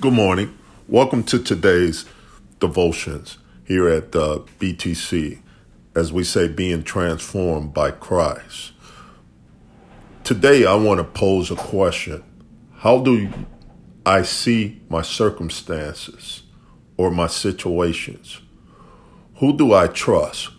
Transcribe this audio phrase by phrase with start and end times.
[0.00, 0.56] Good morning.
[0.86, 2.04] Welcome to today's
[2.60, 5.40] devotions here at uh, BTC,
[5.96, 8.74] as we say, being transformed by Christ.
[10.22, 12.22] Today, I want to pose a question
[12.76, 13.28] How do
[14.06, 16.44] I see my circumstances
[16.96, 18.40] or my situations?
[19.38, 20.50] Who do I trust?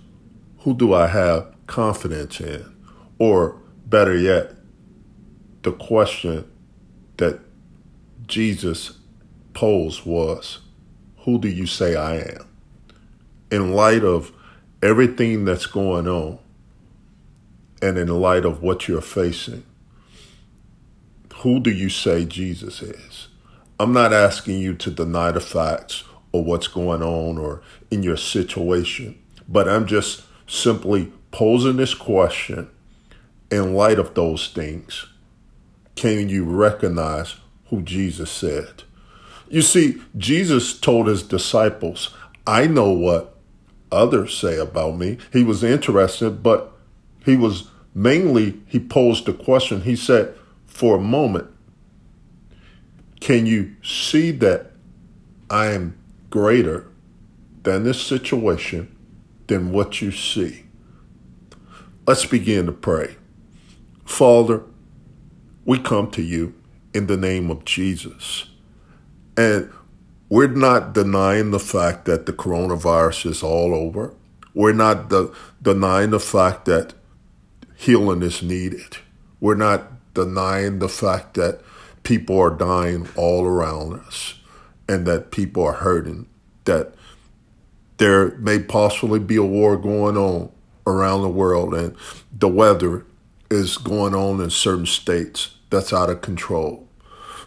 [0.63, 2.75] Who do I have confidence in?
[3.19, 4.51] Or better yet,
[5.61, 6.43] the question
[7.15, 7.39] that
[8.27, 8.98] Jesus
[9.53, 10.59] posed was,
[11.25, 12.47] Who do you say I am?
[13.51, 14.31] In light of
[14.81, 16.39] everything that's going on,
[17.81, 19.63] and in light of what you're facing,
[21.37, 23.29] who do you say Jesus is?
[23.79, 28.17] I'm not asking you to deny the facts or what's going on or in your
[28.17, 32.69] situation, but I'm just simply posing this question
[33.49, 35.05] in light of those things.
[35.95, 37.35] Can you recognize
[37.67, 38.83] who Jesus said?
[39.49, 42.13] You see, Jesus told his disciples,
[42.45, 43.35] I know what
[43.91, 45.17] others say about me.
[45.33, 46.71] He was interested, but
[47.25, 49.81] he was mainly, he posed the question.
[49.81, 50.35] He said,
[50.67, 51.49] for a moment,
[53.19, 54.71] can you see that
[55.49, 55.97] I am
[56.29, 56.87] greater
[57.63, 58.95] than this situation
[59.47, 60.63] than what you see?
[62.07, 63.17] Let's begin to pray.
[64.05, 64.63] Father,
[65.65, 66.53] we come to you
[66.93, 68.45] in the name of Jesus.
[69.39, 69.71] And
[70.27, 74.13] we're not denying the fact that the coronavirus is all over.
[74.53, 75.31] We're not de-
[75.61, 76.93] denying the fact that
[77.77, 78.97] healing is needed.
[79.39, 81.61] We're not denying the fact that
[82.03, 84.35] people are dying all around us
[84.89, 86.27] and that people are hurting,
[86.65, 86.93] that
[87.95, 90.51] there may possibly be a war going on
[90.85, 91.95] around the world and
[92.37, 93.05] the weather
[93.49, 96.89] is going on in certain states that's out of control.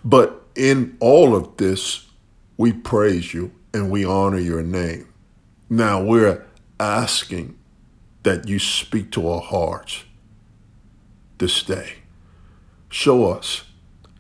[0.02, 2.06] But in all of this,
[2.56, 5.08] we praise you and we honor your name.
[5.68, 6.44] Now we're
[6.78, 7.58] asking
[8.22, 10.04] that you speak to our hearts
[11.38, 11.94] this day.
[12.88, 13.64] Show us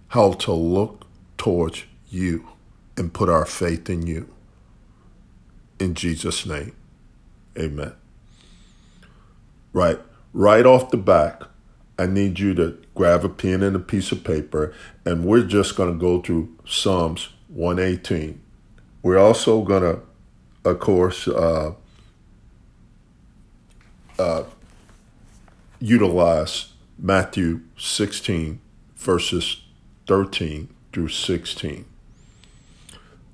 [0.08, 1.06] how to look
[1.36, 2.48] towards you
[2.96, 4.28] and put our faith in you.
[5.78, 6.74] In Jesus' name,
[7.58, 7.92] amen.
[9.72, 10.00] Right,
[10.32, 11.42] right off the back,
[12.02, 14.74] I need you to grab a pen and a piece of paper,
[15.06, 18.42] and we're just going to go through Psalms 118.
[19.02, 20.00] We're also going to,
[20.68, 21.74] of course, uh,
[24.18, 24.42] uh,
[25.78, 28.60] utilize Matthew 16,
[28.96, 29.62] verses
[30.08, 31.84] 13 through 16.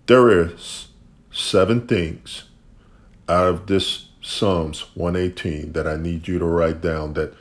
[0.04, 0.88] There is
[1.32, 2.44] seven things
[3.30, 7.34] out of this Psalms 118 that I need you to write down that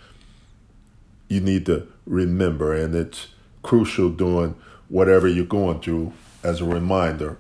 [1.28, 3.28] you need to remember, and it's
[3.64, 4.56] crucial doing
[4.90, 7.38] whatever you're going through as a reminder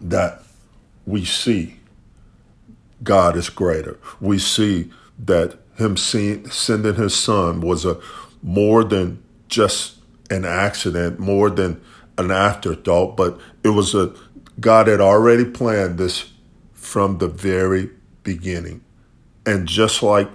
[0.00, 0.42] that
[1.06, 1.76] we see
[3.02, 3.98] God is greater.
[4.20, 8.00] We see that Him sending His Son was a
[8.42, 9.96] more than just
[10.30, 11.80] an accident, more than
[12.18, 14.14] an afterthought, but it was a
[14.60, 16.30] God had already planned this
[16.72, 17.90] from the very
[18.22, 18.82] beginning.
[19.44, 20.28] And just like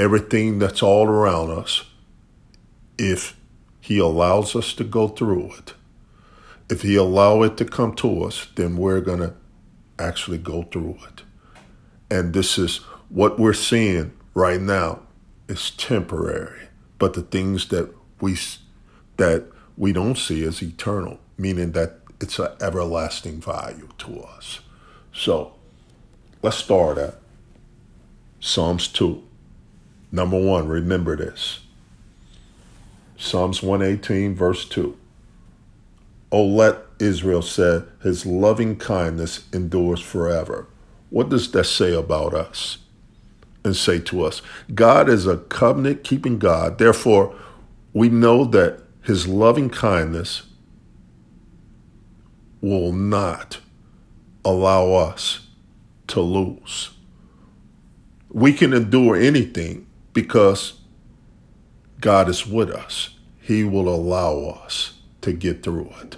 [0.00, 1.84] everything that's all around us,
[2.96, 3.36] if
[3.80, 5.74] He allows us to go through it,
[6.70, 9.34] if He allow it to come to us, then we're going to
[9.98, 11.22] actually go through it.
[12.10, 12.78] And this is
[13.10, 15.00] what we're seeing right now
[15.48, 16.68] is temporary,
[16.98, 18.38] but the things that we
[19.16, 19.44] that
[19.76, 24.60] we don't see is eternal, meaning that it's an everlasting value to us.
[25.12, 25.54] So
[26.42, 27.16] let's start at
[28.40, 29.22] Psalms 2.
[30.12, 31.60] Number one, remember this.
[33.16, 34.96] Psalms 118, verse 2.
[36.32, 40.66] Oh, let Israel say, His loving kindness endures forever.
[41.10, 42.78] What does that say about us?
[43.62, 44.40] And say to us,
[44.74, 46.78] God is a covenant keeping God.
[46.78, 47.34] Therefore,
[47.92, 50.44] we know that His loving kindness
[52.62, 53.58] will not
[54.44, 55.46] allow us
[56.06, 56.90] to lose.
[58.30, 60.80] We can endure anything because
[62.00, 63.10] God is with us.
[63.40, 66.16] He will allow us to get through it.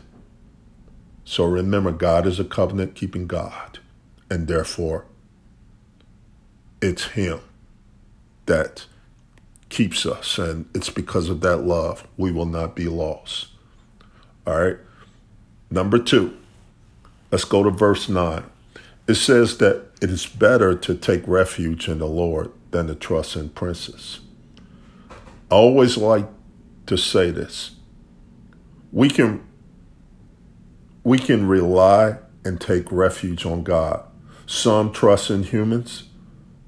[1.25, 3.79] So remember, God is a covenant keeping God,
[4.31, 5.07] and therefore
[6.81, 7.41] it's Him
[8.47, 8.87] that
[9.69, 13.49] keeps us, and it's because of that love we will not be lost.
[14.47, 14.77] All right.
[15.71, 16.37] Number two,
[17.31, 18.45] let's go to verse 9.
[19.07, 23.37] It says that it is better to take refuge in the Lord than to trust
[23.37, 24.21] in princes.
[25.51, 26.27] I always like
[26.87, 27.77] to say this.
[28.91, 29.47] We can
[31.05, 34.05] we can rely and take refuge on God.
[34.47, 36.05] Some trust in humans,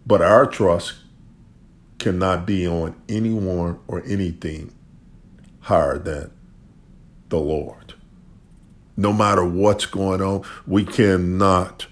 [0.06, 0.94] but our trust
[1.98, 4.72] cannot be on anyone or anything
[5.60, 6.30] higher than
[7.28, 7.94] the Lord.
[8.96, 11.86] No matter what's going on, we cannot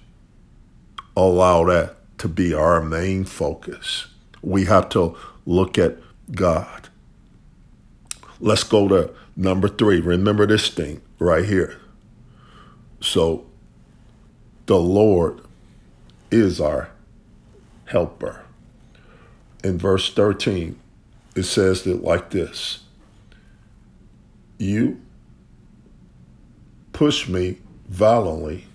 [1.16, 4.06] allow that to be our main focus.
[4.42, 5.98] We have to look at
[6.30, 6.88] God.
[8.38, 10.00] Let's go to number three.
[10.00, 11.80] Remember this thing right here.
[13.00, 13.44] So,
[14.66, 15.40] the Lord
[16.30, 16.90] is our
[17.86, 18.44] helper.
[19.64, 20.78] In verse 13,
[21.34, 22.84] it says it like this
[24.58, 25.00] You
[26.92, 27.58] push me
[27.88, 28.66] violently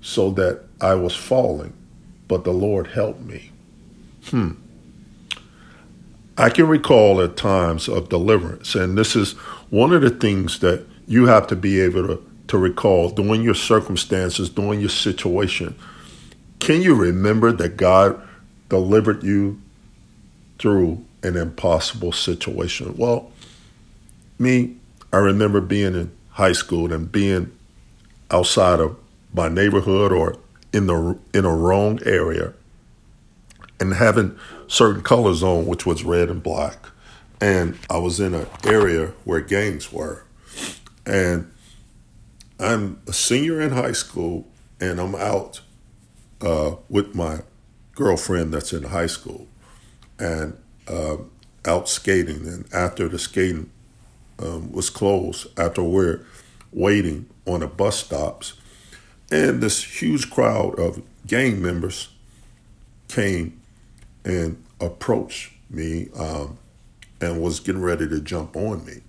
[0.00, 1.72] so that I was falling,
[2.28, 3.50] but the Lord helped me.
[4.26, 4.52] Hmm.
[6.38, 9.32] I can recall at times of deliverance, and this is
[9.70, 13.54] one of the things that you have to be able to, to recall during your
[13.54, 15.74] circumstances, during your situation.
[16.58, 18.20] Can you remember that God
[18.68, 19.60] delivered you
[20.58, 22.94] through an impossible situation?
[22.96, 23.30] Well,
[24.38, 24.76] me,
[25.12, 27.50] I remember being in high school and being
[28.30, 28.96] outside of
[29.32, 30.36] my neighborhood or
[30.76, 32.52] in the in a wrong area
[33.80, 34.38] and having
[34.68, 36.76] certain colors on, which was red and black.
[37.40, 40.24] And I was in an area where gangs were.
[41.06, 41.50] And
[42.60, 44.46] I'm a senior in high school
[44.78, 45.62] and I'm out
[46.42, 47.40] uh, with my
[47.94, 49.46] girlfriend that's in high school
[50.18, 50.58] and
[50.88, 51.16] uh,
[51.64, 52.46] out skating.
[52.46, 53.70] And after the skating
[54.38, 56.24] um, was closed, after we're
[56.70, 58.54] waiting on the bus stops,
[59.30, 62.08] and this huge crowd of gang members
[63.08, 63.60] came
[64.24, 66.58] and approached me um,
[67.20, 69.00] and was getting ready to jump on me.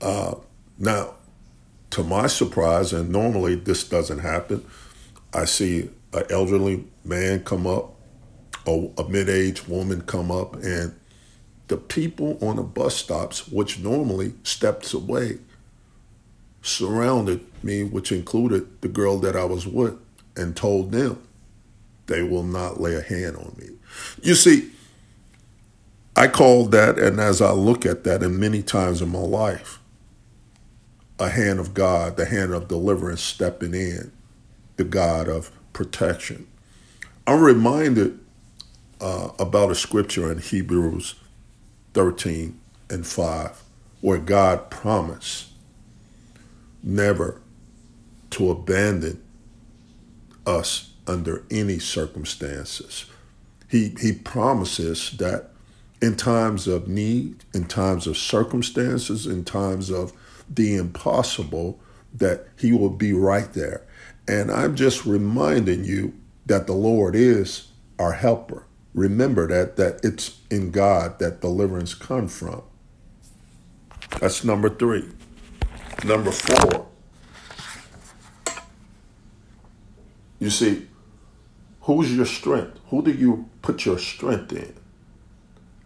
[0.00, 0.34] Uh,
[0.78, 1.14] now,
[1.90, 4.64] to my surprise, and normally this doesn't happen,
[5.32, 7.94] I see an elderly man come up,
[8.66, 10.94] a, a mid aged woman come up, and
[11.68, 15.38] the people on the bus stops, which normally steps away,
[16.64, 19.96] surrounded me, which included the girl that I was with,
[20.36, 21.22] and told them
[22.06, 23.70] they will not lay a hand on me.
[24.22, 24.70] You see,
[26.16, 29.78] I call that, and as I look at that, and many times in my life,
[31.18, 34.12] a hand of God, the hand of deliverance stepping in,
[34.76, 36.46] the God of protection.
[37.26, 38.18] I'm reminded
[39.00, 41.14] uh, about a scripture in Hebrews
[41.94, 42.58] 13
[42.90, 43.62] and 5
[44.00, 45.48] where God promised
[46.84, 47.40] never
[48.30, 49.22] to abandon
[50.46, 53.06] us under any circumstances.
[53.68, 55.50] He, he promises that
[56.00, 60.12] in times of need, in times of circumstances, in times of
[60.48, 61.80] the impossible,
[62.12, 63.82] that he will be right there.
[64.28, 66.14] And I'm just reminding you
[66.46, 68.66] that the Lord is our helper.
[68.92, 72.62] Remember that that it's in God that deliverance comes from.
[74.20, 75.08] That's number three.
[76.02, 76.86] Number four.
[80.38, 80.88] You see,
[81.82, 82.78] who's your strength?
[82.88, 84.74] Who do you put your strength in?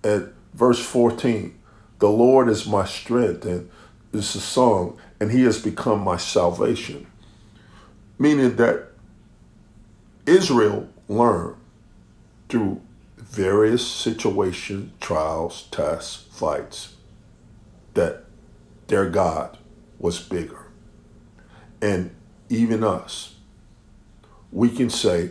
[0.02, 1.56] At verse 14,
[1.98, 3.70] the Lord is my strength, and
[4.12, 7.06] it's a song, and he has become my salvation.
[8.18, 8.88] Meaning that
[10.26, 11.56] Israel learned
[12.48, 12.80] through
[13.16, 16.96] various situations, trials, tests, fights,
[17.94, 18.24] that
[18.88, 19.58] their God
[19.98, 20.66] was bigger.
[21.80, 22.14] And
[22.48, 23.36] even us,
[24.52, 25.30] we can say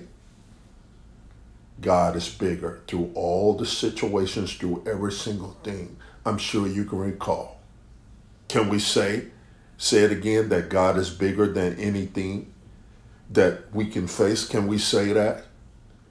[1.82, 5.98] God is bigger through all the situations, through every single thing.
[6.26, 7.60] I'm sure you can recall.
[8.48, 9.28] Can we say,
[9.78, 12.54] say it again, that God is bigger than anything
[13.30, 14.48] that we can face?
[14.48, 15.46] Can we say that?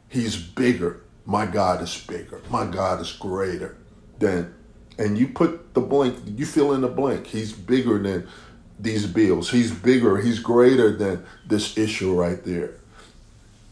[0.08, 1.02] He's bigger.
[1.24, 2.40] My God is bigger.
[2.50, 3.76] My God is greater
[4.18, 4.54] than,
[4.98, 7.26] and you put the blank, you fill in the blank.
[7.26, 8.28] He's bigger than
[8.78, 9.50] these bills.
[9.50, 10.18] He's bigger.
[10.18, 12.74] He's greater than this issue right there.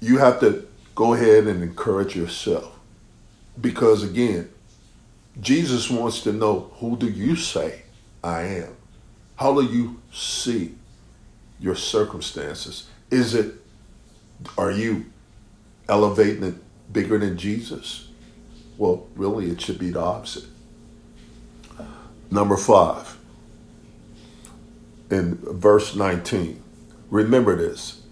[0.01, 2.79] You have to go ahead and encourage yourself.
[3.61, 4.51] Because again,
[5.41, 7.83] Jesus wants to know who do you say
[8.23, 8.77] I am?
[9.37, 10.75] How do you see
[11.59, 12.89] your circumstances?
[13.11, 13.55] Is it,
[14.57, 15.07] are you
[15.89, 16.55] elevating it
[16.93, 18.09] bigger than Jesus?
[18.79, 20.45] Well, really, it should be the opposite.
[22.31, 23.17] Number five,
[25.15, 26.63] in verse 19,
[27.09, 28.03] remember this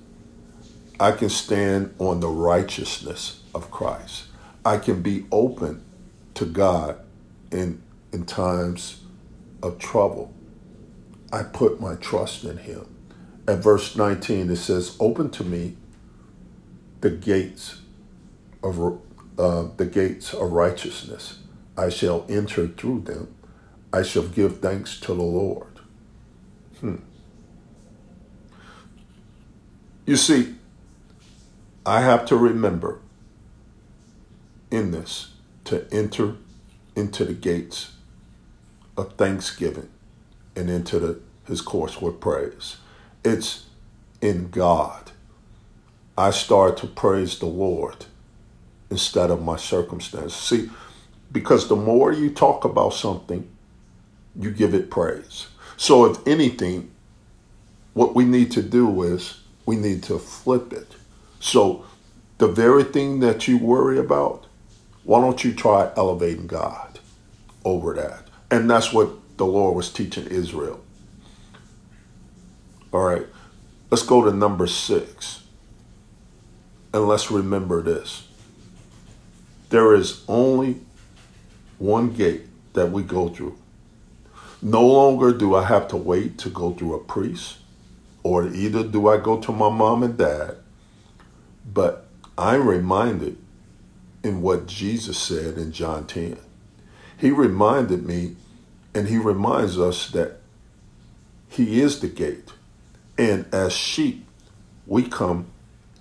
[1.00, 4.26] I can stand on the righteousness of Christ.
[4.64, 5.84] I can be open
[6.34, 7.00] to God
[7.50, 7.82] in,
[8.12, 9.02] in times
[9.62, 10.32] of trouble.
[11.32, 12.86] I put my trust in him.
[13.48, 15.76] At verse 19, it says, Open to me
[17.00, 17.80] the gates
[18.62, 19.00] of
[19.38, 21.40] uh, the gates of righteousness.
[21.76, 23.34] I shall enter through them.
[23.92, 25.71] I shall give thanks to the Lord.
[26.82, 26.96] Hmm.
[30.06, 30.56] You see,
[31.86, 33.00] I have to remember
[34.70, 35.32] in this
[35.64, 36.36] to enter
[36.96, 37.92] into the gates
[38.96, 39.88] of thanksgiving
[40.56, 42.78] and into the, his course with praise.
[43.24, 43.66] It's
[44.20, 45.12] in God.
[46.18, 48.06] I start to praise the Lord
[48.90, 50.34] instead of my circumstances.
[50.34, 50.70] See,
[51.30, 53.48] because the more you talk about something,
[54.38, 55.46] you give it praise.
[55.76, 56.90] So, if anything,
[57.94, 60.94] what we need to do is we need to flip it.
[61.40, 61.84] So,
[62.38, 64.46] the very thing that you worry about,
[65.04, 66.98] why don't you try elevating God
[67.64, 68.28] over that?
[68.50, 70.80] And that's what the Lord was teaching Israel.
[72.92, 73.26] All right,
[73.90, 75.42] let's go to number six.
[76.94, 78.28] And let's remember this
[79.70, 80.78] there is only
[81.78, 82.42] one gate
[82.74, 83.56] that we go through.
[84.62, 87.58] No longer do I have to wait to go through a priest,
[88.22, 90.56] or either do I go to my mom and dad,
[91.70, 92.06] but
[92.38, 93.36] I'm reminded
[94.22, 96.38] in what Jesus said in John 10.
[97.18, 98.36] He reminded me,
[98.94, 100.38] and he reminds us that
[101.48, 102.52] he is the gate.
[103.18, 104.26] And as sheep,
[104.86, 105.46] we come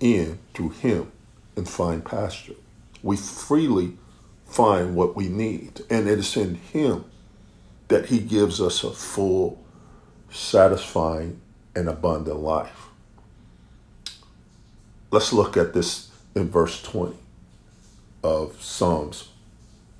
[0.00, 1.10] in through him
[1.56, 2.54] and find pasture
[3.02, 3.96] we freely
[4.46, 5.82] find what we need.
[5.90, 7.04] And it is in Him
[7.92, 9.62] that He gives us a full,
[10.30, 11.38] satisfying,
[11.76, 12.86] and abundant life.
[15.10, 17.14] Let's look at this in verse 20
[18.24, 19.28] of Psalms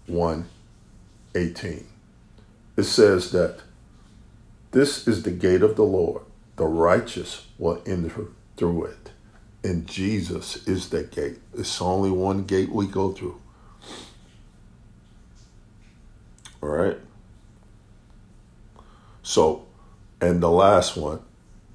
[0.06, 1.86] 118.
[2.78, 3.60] It says that
[4.70, 6.22] this is the gate of the Lord,
[6.56, 9.10] the righteous will enter through it.
[9.62, 11.40] And Jesus is that gate.
[11.52, 13.38] It's only one gate we go through.
[16.62, 16.96] All right.
[19.22, 19.66] So,
[20.20, 21.20] and the last one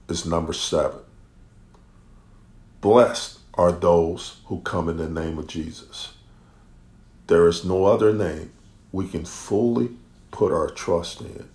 [0.10, 1.00] is number seven.
[2.82, 6.14] Blessed are those who come in the name of Jesus.
[7.28, 8.52] There is no other name
[8.92, 9.90] we can fully
[10.32, 11.50] put our trust in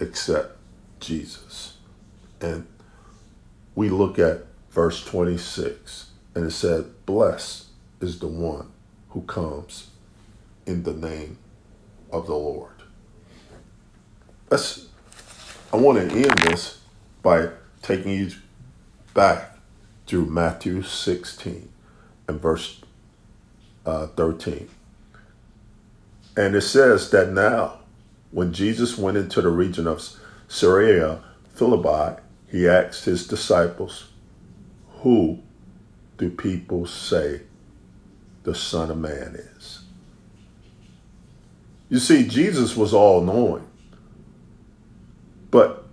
[0.00, 0.56] except
[1.00, 1.76] Jesus.
[2.40, 2.66] And
[3.74, 6.10] we look at verse 26.
[6.34, 7.66] And it said, Blessed
[8.00, 8.70] is the one
[9.10, 9.90] who comes
[10.66, 11.38] in the name
[12.10, 12.75] of the Lord.
[14.56, 16.80] I want to end this
[17.22, 17.50] by
[17.82, 18.30] taking you
[19.12, 19.58] back
[20.06, 21.68] to Matthew 16
[22.28, 22.80] and verse
[23.84, 24.68] uh, 13.
[26.36, 27.80] And it says that now,
[28.30, 30.02] when Jesus went into the region of
[30.48, 31.20] Caesarea,
[31.54, 32.20] Philippi,
[32.50, 34.10] he asked his disciples,
[35.00, 35.40] who
[36.18, 37.42] do people say
[38.44, 39.80] the Son of Man is?
[41.88, 43.66] You see, Jesus was all knowing.
[45.56, 45.86] But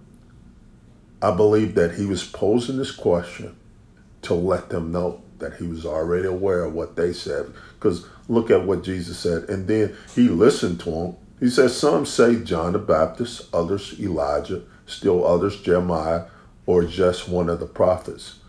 [1.21, 3.55] I believe that he was posing this question
[4.23, 7.53] to let them know that he was already aware of what they said.
[7.75, 9.43] Because look at what Jesus said.
[9.43, 11.15] And then he listened to them.
[11.39, 16.25] He said, Some say John the Baptist, others Elijah, still others Jeremiah,
[16.65, 18.39] or just one of the prophets.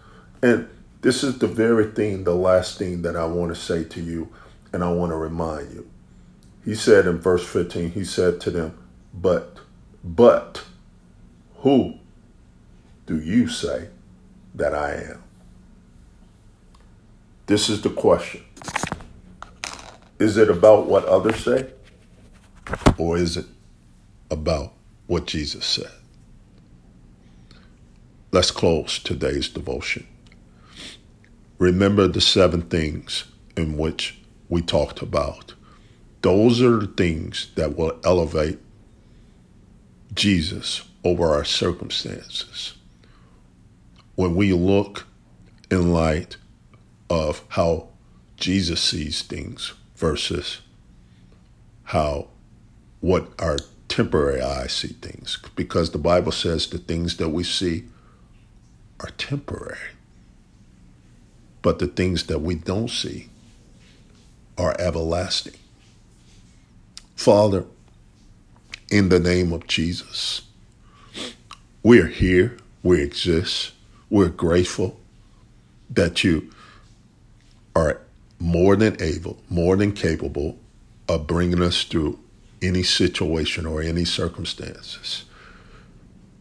[0.43, 0.69] And
[1.03, 4.31] this is the very thing, the last thing that I want to say to you,
[4.73, 5.89] and I want to remind you.
[6.65, 8.77] He said in verse 15, he said to them,
[9.15, 9.59] But,
[10.03, 10.65] but,
[11.65, 11.95] who
[13.07, 13.89] do you say
[14.55, 15.23] that I am?
[17.47, 18.45] This is the question.
[20.21, 21.71] Is it about what others say?
[22.97, 23.47] Or is it
[24.31, 24.73] about
[25.09, 25.91] what Jesus said?
[28.31, 30.07] Let's close today's devotion
[31.59, 33.25] remember the seven things
[33.57, 34.19] in which
[34.49, 35.55] we talked about.
[36.21, 38.59] Those are the things that will elevate
[40.15, 42.75] Jesus over our circumstances.
[44.15, 45.07] When we look
[45.71, 46.37] in light
[47.11, 47.89] of how
[48.37, 50.61] Jesus sees things versus
[51.85, 52.29] how
[53.01, 53.59] what our
[53.89, 57.85] temporary eyes see things because the Bible says the things that we see
[59.01, 59.79] are temporary.
[61.63, 63.29] But the things that we don't see
[64.59, 65.55] are everlasting.
[67.17, 67.65] Father,
[68.91, 70.43] in the name of Jesus,
[71.85, 73.73] we're here, we exist,
[74.09, 74.99] we're grateful
[75.91, 76.51] that you
[77.77, 78.01] are
[78.41, 80.59] more than able, more than capable
[81.09, 82.19] of bringing us through
[82.63, 85.25] any situation or any circumstances.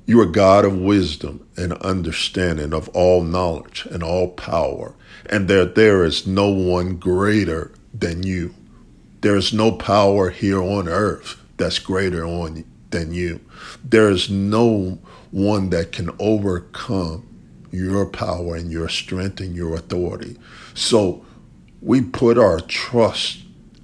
[0.05, 4.95] You are God of wisdom and understanding of all knowledge and all power,
[5.25, 8.55] and that there is no one greater than you.
[9.19, 13.41] There is no power here on earth that's greater on than you.
[13.83, 14.97] There is no
[15.31, 17.27] one that can overcome
[17.71, 20.37] your power and your strength and your authority.
[20.75, 21.25] So
[21.81, 23.39] we put our trust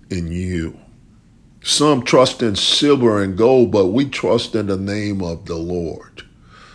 [0.09, 0.79] in you.
[1.61, 6.23] Some trust in silver and gold, but we trust in the name of the Lord.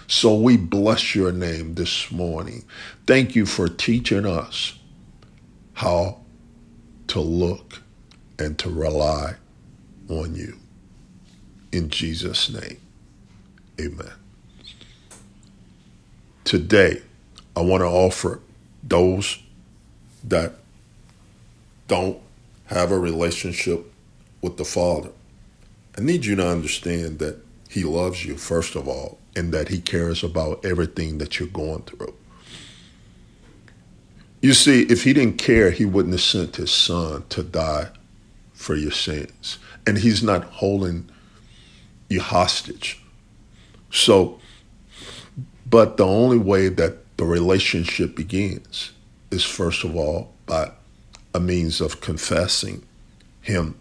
[0.06, 2.64] So we bless your name this morning.
[3.06, 4.78] Thank you for teaching us
[5.72, 6.20] how
[7.08, 7.80] to look
[8.38, 9.36] and to rely
[10.08, 10.58] on you.
[11.74, 12.76] In Jesus' name,
[13.80, 14.12] amen.
[16.44, 17.02] Today,
[17.56, 18.38] I want to offer
[18.84, 19.40] those
[20.22, 20.52] that
[21.88, 22.20] don't
[22.66, 23.92] have a relationship
[24.40, 25.10] with the Father.
[25.98, 29.80] I need you to understand that He loves you, first of all, and that He
[29.80, 32.14] cares about everything that you're going through.
[34.40, 37.88] You see, if He didn't care, He wouldn't have sent His Son to die
[38.52, 39.58] for your sins.
[39.84, 41.10] And He's not holding
[42.08, 43.00] you hostage.
[43.90, 44.40] So,
[45.68, 48.92] but the only way that the relationship begins
[49.30, 50.72] is, first of all, by
[51.32, 52.84] a means of confessing
[53.40, 53.78] him,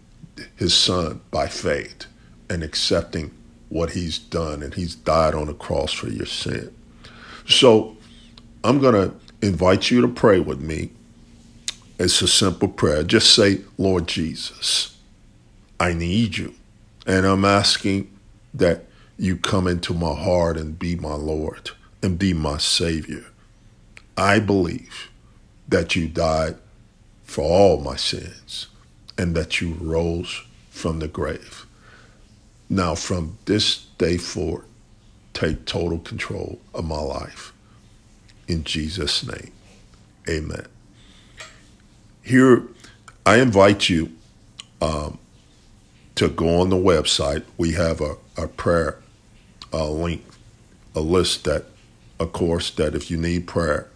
[0.56, 2.06] his son, by faith
[2.50, 3.30] and accepting
[3.68, 4.62] what he's done.
[4.62, 6.74] And he's died on the cross for your sin.
[7.46, 7.96] So
[8.62, 9.14] I'm going to
[9.46, 10.90] invite you to pray with me.
[11.98, 13.02] It's a simple prayer.
[13.02, 14.96] Just say, Lord Jesus,
[15.78, 16.54] I need you.
[17.06, 18.10] And I'm asking
[18.54, 18.84] that
[19.18, 23.26] you come into my heart and be my Lord and be my Savior.
[24.16, 25.10] I believe
[25.68, 26.56] that you died
[27.24, 28.68] for all my sins
[29.18, 31.66] and that you rose from the grave.
[32.68, 34.64] Now, from this day forward,
[35.32, 37.52] take total control of my life.
[38.46, 39.52] In Jesus' name,
[40.28, 40.66] amen.
[42.22, 42.62] Here,
[43.26, 44.12] I invite you
[44.80, 45.18] um,
[46.16, 47.44] to go on the website.
[47.56, 48.98] We have a, a prayer
[49.72, 50.24] uh, link,
[50.94, 51.64] a list that,
[52.18, 53.88] of course, that if you need prayer,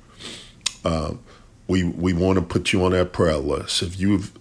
[0.84, 1.20] um,
[1.66, 3.82] we we want to put you on that prayer list.
[3.82, 4.32] If you've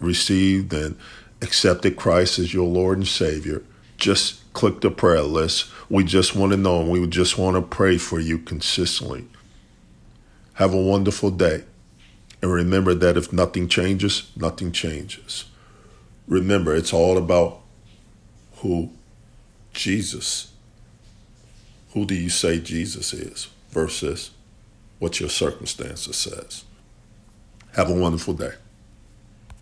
[0.00, 0.96] received and
[1.42, 3.62] accepted Christ as your Lord and Savior,
[3.96, 5.70] just click the prayer list.
[5.90, 9.26] We just want to know and we just want to pray for you consistently.
[10.54, 11.64] Have a wonderful day.
[12.40, 15.44] And remember that if nothing changes, nothing changes.
[16.28, 17.60] Remember, it's all about
[18.56, 18.90] who
[19.72, 20.52] Jesus.
[21.94, 24.30] Who do you say Jesus is versus
[24.98, 26.64] what your circumstances says?
[27.74, 28.52] Have a wonderful day.